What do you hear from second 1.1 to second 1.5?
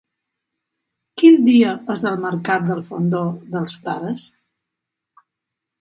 Quin